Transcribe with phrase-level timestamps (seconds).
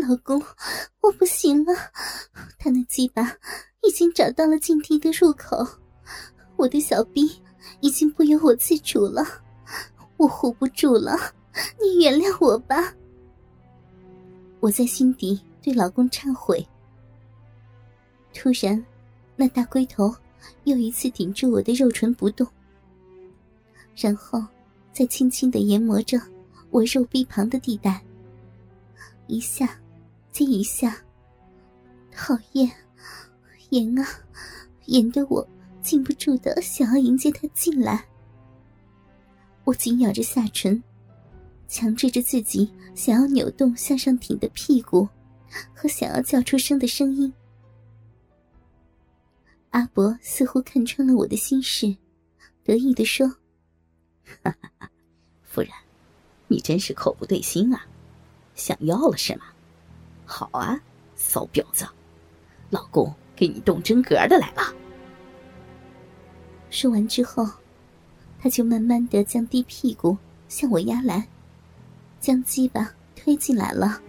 [0.00, 0.42] 老公，
[1.00, 1.74] 我不行了，
[2.58, 3.22] 他那鸡巴
[3.82, 5.66] 已经找到了禁地的入口，
[6.56, 7.30] 我的小逼
[7.80, 9.24] 已经不由我自主了，
[10.16, 11.16] 我护不住了，
[11.80, 12.94] 你原谅我吧。
[14.60, 16.66] 我在心底对老公忏悔。
[18.32, 18.84] 突然，
[19.36, 20.14] 那大龟头
[20.64, 22.46] 又一次顶住我的肉唇不动，
[23.96, 24.42] 然后
[24.92, 26.20] 再轻轻的研磨着
[26.70, 28.02] 我肉壁旁的地带。
[29.26, 29.78] 一下，
[30.32, 30.96] 这一下，
[32.12, 32.70] 讨厌，
[33.70, 34.06] 严啊，
[34.86, 35.46] 严得我
[35.82, 38.04] 禁不住的想要迎接他进来。
[39.64, 40.82] 我紧咬着下唇，
[41.68, 45.08] 强制着自己想要扭动向上挺的屁股，
[45.74, 47.32] 和想要叫出声的声音。
[49.70, 51.96] 阿伯似乎看穿了我的心事，
[52.64, 53.28] 得意的说
[54.42, 54.90] ：“哈哈，
[55.42, 55.70] 夫人，
[56.48, 57.86] 你真是口不对心啊。”
[58.56, 59.44] 想要了是吗？
[60.30, 60.80] 好啊，
[61.16, 61.84] 骚婊子，
[62.70, 64.62] 老公给你动真格的来了。
[66.70, 67.50] 说完之后，
[68.40, 71.26] 他就慢慢的将低屁股向我压来，
[72.20, 74.00] 将鸡巴推进来了，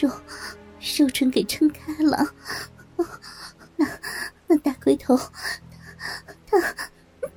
[0.00, 0.10] 肉
[0.98, 2.34] 肉唇给撑开了，
[3.76, 3.86] 那
[4.48, 5.16] 那大龟头，
[6.44, 6.58] 它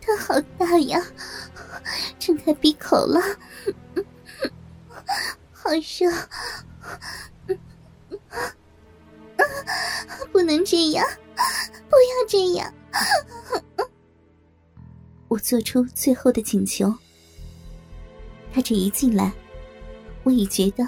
[0.01, 0.99] 它好大呀，
[2.19, 3.21] 撑开闭口了。
[5.53, 6.11] 好热，
[10.35, 11.07] 不能这样，
[11.89, 12.73] 不要这样！
[15.29, 16.93] 我做出最后的请求。
[18.51, 19.31] 他这一进来，
[20.23, 20.85] 我已觉得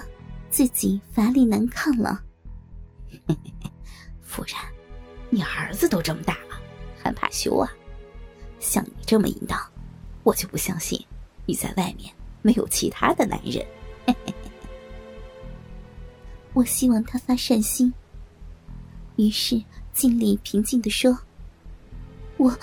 [0.50, 2.22] 自己乏力难抗了。
[4.20, 4.54] 夫人，
[5.30, 6.60] 你儿子都这么大了，
[7.02, 7.72] 还怕羞啊？
[8.60, 9.58] 像你这么淫荡，
[10.24, 11.02] 我就不相信
[11.46, 13.66] 你在外面没有其他的男人。
[16.52, 17.90] 我希望他发善心，
[19.18, 19.60] 于是
[19.92, 21.18] 尽力平静的说
[22.38, 22.56] ：“我，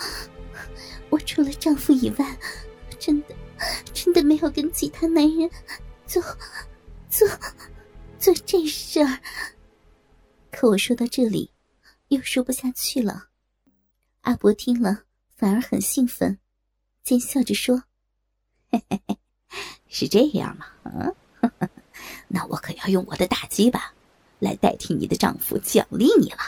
[1.10, 2.38] 我除了丈夫以外，
[2.98, 3.36] 真的，
[3.92, 5.50] 真的没有跟其他男人
[6.06, 6.22] 做，
[7.10, 7.28] 做，
[8.18, 9.20] 做这事儿。”
[10.50, 11.50] 可我说到这里，
[12.08, 13.28] 又说不下去了。
[14.22, 15.02] 阿伯听了
[15.36, 16.38] 反而很兴奋，
[17.04, 17.84] 奸笑着说
[18.72, 19.18] ：“嘿嘿嘿，
[19.88, 20.66] 是这样吗？
[20.84, 21.14] 嗯。
[22.28, 23.94] ”那我可要用我的大鸡巴
[24.38, 26.38] 来代替你的丈夫奖励你了，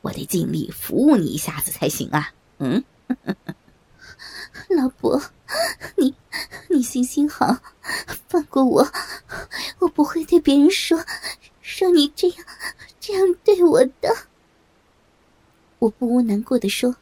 [0.00, 2.32] 我得尽力服务你一下子才行啊！
[2.58, 2.84] 嗯，
[4.68, 5.20] 老伯，
[5.96, 6.14] 你
[6.70, 7.58] 你行行好，
[8.28, 8.86] 放过我，
[9.80, 11.04] 我不会对别人说
[11.60, 12.46] 说你这样
[13.00, 14.28] 这样对我的。
[15.80, 16.96] 我不无难过的说：“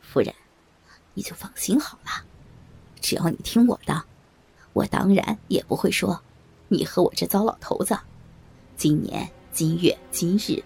[0.00, 0.34] 夫人，
[1.14, 2.24] 你就放心好了，
[3.00, 4.04] 只要你听我的，
[4.72, 6.22] 我当然也不会说。”
[6.70, 7.98] 你和我这糟老头子，
[8.78, 10.62] 今年今月今日，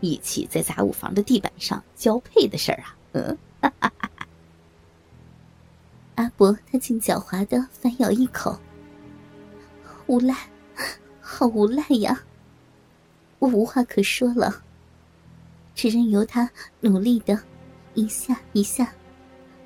[0.00, 2.94] 一起在杂物房的地板上交配的事儿啊！
[3.12, 3.38] 嗯，
[6.16, 8.60] 阿伯他竟狡猾的反咬一口，
[10.08, 10.36] 无赖，
[11.22, 12.22] 好无赖呀！
[13.38, 14.62] 我无话可说了，
[15.74, 16.50] 只任由他
[16.80, 17.42] 努力的，
[17.94, 18.92] 一下一下，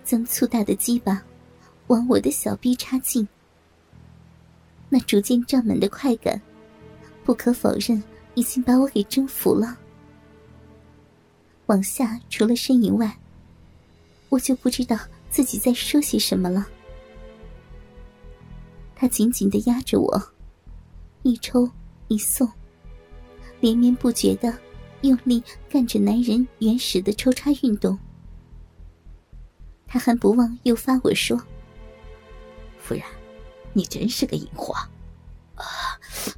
[0.04, 1.21] 将粗大的鸡巴
[1.88, 3.26] 往我的小臂插进。
[4.88, 6.41] 那逐渐胀满的快感，
[7.25, 8.03] 不可否认，
[8.34, 9.78] 已经把我给征服了。
[11.66, 13.19] 往下除了呻吟外，
[14.28, 14.99] 我就不知道
[15.31, 16.66] 自己在说些什么了。
[18.94, 20.22] 他紧紧的压着我，
[21.22, 21.69] 一抽
[22.09, 22.49] 一送，
[23.60, 24.56] 连绵不绝的
[25.03, 27.99] 用力干着男人原始的抽插运动。
[29.87, 31.41] 他还不忘诱发我说
[32.78, 33.03] ：“夫人。”
[33.75, 34.75] 你真是个淫货，
[35.54, 35.91] 啊！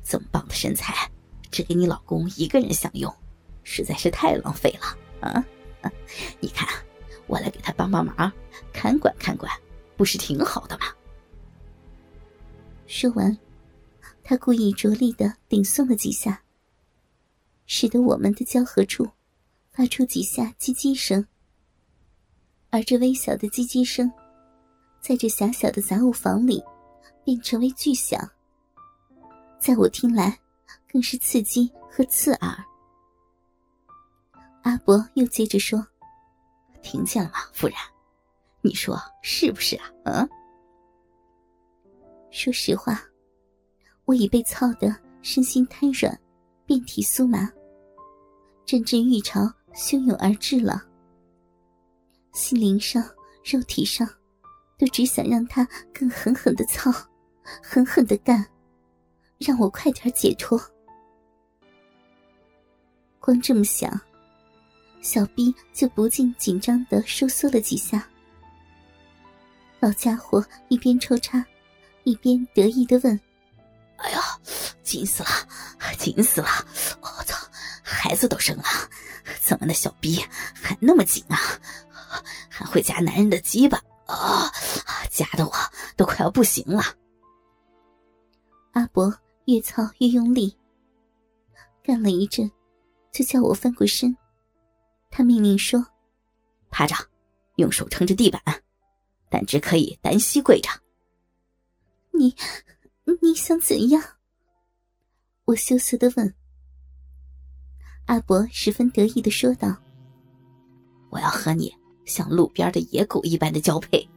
[0.05, 1.11] 这么棒的身材，
[1.51, 3.13] 只给你老公一个人享用，
[3.63, 5.45] 实在是太浪费了啊！
[6.41, 6.69] 你看，
[7.27, 8.31] 我来给他帮帮忙，
[8.71, 9.51] 看管看管，
[9.97, 10.85] 不是挺好的吗？
[12.87, 13.37] 说完，
[14.23, 16.43] 他故意着力的顶送了几下，
[17.65, 19.09] 使得我们的交合处
[19.73, 21.27] 发出几下叽叽声，
[22.69, 24.13] 而这微小的叽叽声，
[25.01, 26.63] 在这狭小的杂物房里。
[27.25, 28.21] 便成为巨响，
[29.65, 30.39] 在我听来，
[30.93, 32.65] 更是刺激和刺耳。
[34.63, 35.83] 阿伯又接着说
[36.85, 37.75] ：“听见了吗，夫人？
[38.61, 40.29] 你说是不是啊？”嗯。
[42.31, 43.03] 说实话，
[44.05, 46.21] 我已被操得身心瘫软，
[46.67, 47.51] 遍体酥麻，
[48.67, 50.85] 阵阵欲潮汹涌而至了。
[52.35, 53.03] 心灵上、
[53.43, 54.07] 肉体上，
[54.77, 56.93] 都只想让他更狠狠的操。
[57.63, 58.47] 狠狠的干，
[59.39, 60.61] 让我快点解脱。
[63.21, 64.01] 光这么想，
[65.01, 68.07] 小臂就不禁紧张的收缩了几下。
[69.81, 71.45] 老家伙一边抽插，
[72.05, 73.19] 一边得意的问
[73.97, 74.21] ：“哎呀，
[74.83, 75.29] 紧死了，
[75.99, 76.49] 紧死了！
[77.01, 77.37] 我操，
[77.83, 78.65] 孩子都生了，
[79.41, 80.23] 怎么那小逼
[80.55, 81.37] 还那么紧啊？
[82.49, 84.51] 还会夹男人的鸡巴啊！
[85.11, 85.53] 夹的我
[85.97, 86.83] 都快要不行了。”
[88.73, 89.15] 阿伯
[89.47, 90.57] 越操越用力，
[91.83, 92.51] 干了一阵，
[93.13, 94.17] 就叫我翻过身。
[95.11, 95.87] 他命令说
[96.71, 96.95] ：“趴着，
[97.57, 98.41] 用手撑着地板，
[99.29, 100.71] 但只可以单膝跪着。”
[102.13, 102.35] 你，
[103.21, 104.03] 你想怎样？
[105.45, 106.35] 我羞涩的问。
[108.07, 109.77] 阿伯十分得意的说道
[111.13, 111.75] ：“我要和你
[112.07, 114.09] 像路边的野狗一般的交配，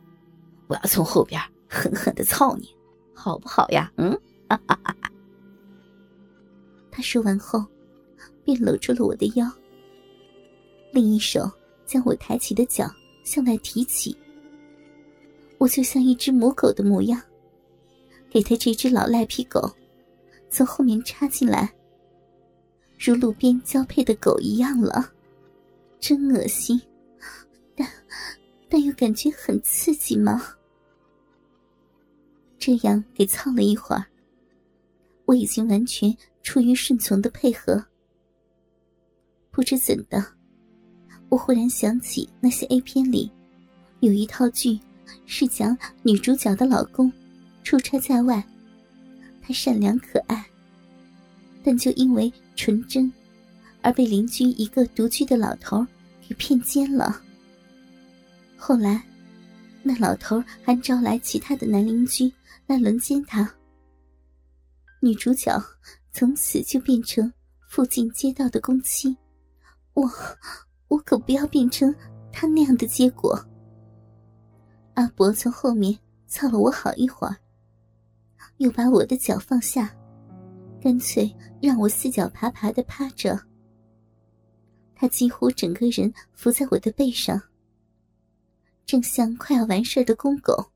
[0.68, 2.74] 我要从后边狠狠的操你，
[3.13, 4.18] 好不好呀？”嗯。
[4.50, 5.06] 哈哈哈！
[6.98, 7.64] 他说完后，
[8.44, 9.48] 便搂住了我的腰，
[10.92, 11.48] 另一手
[11.86, 12.92] 将我抬起的脚
[13.24, 14.18] 向外提起。
[15.60, 17.22] 我就像一只母狗的模样，
[18.32, 19.72] 给他这只老赖皮狗
[20.50, 21.72] 从后面插进来，
[22.98, 25.14] 如路边交配的狗一样了，
[26.00, 26.82] 真恶心，
[27.76, 27.88] 但
[28.68, 30.44] 但又感觉很刺激吗？
[32.58, 34.04] 这样给操了一会儿。
[35.26, 36.10] 我已经完全
[36.48, 37.84] 出于顺从的配合。
[39.52, 40.26] 不知怎的，
[41.28, 43.30] 我忽然想起那些 A 片里，
[44.00, 44.80] 有一套剧，
[45.26, 47.12] 是讲女主角的老公
[47.66, 48.42] 出差在外，
[49.42, 50.42] 他善良可爱，
[51.66, 53.12] 但就因为纯真，
[53.82, 55.86] 而被邻居一个独居的老头
[56.30, 57.22] 给骗奸了。
[58.56, 59.04] 后来，
[59.84, 62.32] 那老头还招来其他的男邻居
[62.68, 63.54] 来轮奸他。
[65.02, 65.62] 女主角
[66.18, 67.31] 从此就变成
[67.69, 69.16] 附近街道的公妻，
[69.94, 70.10] 我，
[70.88, 71.94] 我可不要变成
[72.31, 73.40] 他那样的结果。
[74.96, 77.38] 阿伯从后面操了我好一会儿，
[78.58, 79.96] 又把我的脚放下，
[80.81, 81.31] 干脆
[81.62, 83.40] 让我四脚爬爬的趴着。
[84.96, 87.40] 他几乎整个人伏在我的背上，
[88.88, 90.72] 正像快要完事的公狗，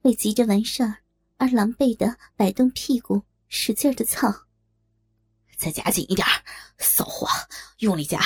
[0.00, 0.82] 为急着完事。
[1.36, 4.32] 而狼狈的摆动屁股，使劲的操。
[5.58, 6.26] 再夹紧一点，
[6.78, 7.26] 骚货，
[7.80, 8.18] 用力夹。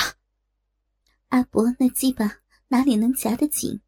[1.29, 2.37] 阿伯那鸡巴
[2.69, 3.81] 哪里能夹得紧？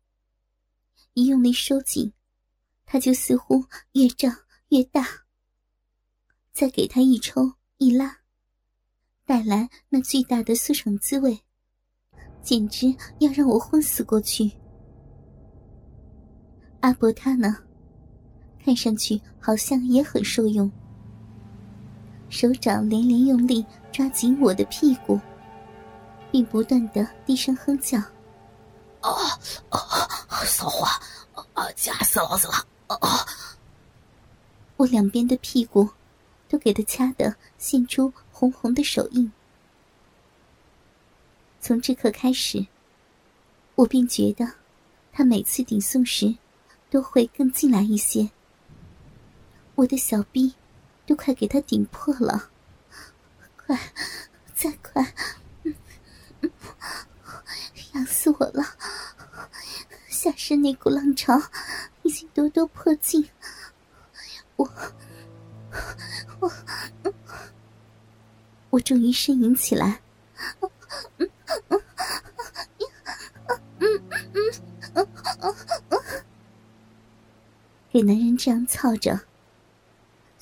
[1.13, 2.11] 一用力收紧，
[2.85, 3.63] 他就似乎
[3.93, 4.35] 越胀
[4.69, 5.07] 越大。
[6.51, 8.17] 再给他一抽一拉，
[9.23, 11.39] 带来那巨大的舒爽滋味，
[12.41, 12.87] 简直
[13.19, 14.51] 要让我昏死过去。
[16.81, 17.63] 阿伯他呢？
[18.59, 20.69] 看上去好像也很受用，
[22.29, 25.19] 手掌连连用力抓紧我的屁股，
[26.31, 27.97] 并不断的低声哼叫
[29.01, 29.11] ：“啊
[29.69, 29.79] 啊，
[30.45, 30.85] 骚货，
[31.53, 32.53] 啊，夹死老子了！”
[32.87, 33.25] 啊！
[34.75, 35.89] 我两边的屁股
[36.47, 39.31] 都给他掐得现出红红的手印。
[41.59, 42.65] 从这刻开始，
[43.75, 44.49] 我便觉得
[45.11, 46.35] 他每次顶送时
[46.89, 48.29] 都会更进来一些。
[49.75, 50.53] 我的小臂
[51.07, 52.49] 都快给他顶破了，
[53.55, 53.79] 快，
[54.53, 55.13] 再快，
[55.63, 55.73] 嗯
[56.41, 56.51] 嗯
[57.93, 58.61] 痒死我了！
[60.09, 61.41] 下身那股浪潮
[62.01, 63.29] 已经多多迫近，
[64.57, 64.69] 我，
[66.41, 66.51] 我，
[68.71, 70.01] 我终于呻吟起来，
[77.89, 79.21] 给男人这样操着。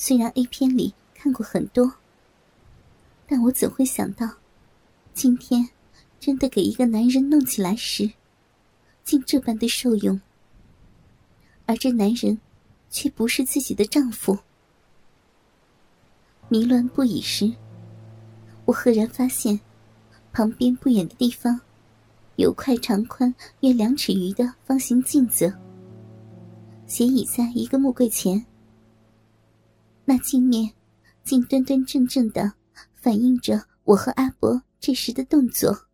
[0.07, 1.91] 虽然 A 片里看过很多，
[3.25, 4.29] 但我怎会想到，
[5.15, 5.67] 今天
[6.19, 8.11] 真的给一个男人弄起来时，
[9.03, 10.21] 竟这般的受用。
[11.65, 12.39] 而这男人，
[12.91, 14.37] 却不是自己的丈夫。
[16.49, 17.51] 迷乱不已时，
[18.65, 19.59] 我赫然发现，
[20.31, 21.59] 旁边不远的地方，
[22.35, 25.51] 有块长宽约两尺余的方形镜子，
[26.85, 28.45] 斜倚在一个木柜前。
[30.05, 30.71] 那镜面，
[31.23, 32.53] 竟端端正正的
[32.95, 35.84] 反映着我和阿伯这时的动作。